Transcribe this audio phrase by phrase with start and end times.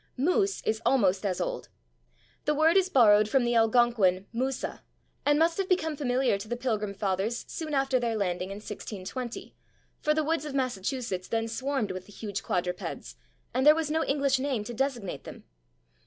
[0.17, 1.69] /Moose/ is almost as old.
[2.45, 4.79] The word is borrowed from the Algonquin /musa/,
[5.27, 9.53] and must have become familiar to the Pilgrim Fathers soon after their landing in 1620,
[9.99, 13.15] for the woods of Massachusetts then swarmed with the huge quadrupeds
[13.53, 15.43] and there was no English name to designate them.